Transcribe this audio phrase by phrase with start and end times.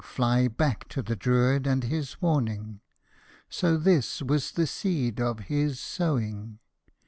[0.03, 2.81] Fly back to the Druid and his warning.
[3.49, 6.57] So this was the seed of his sowing.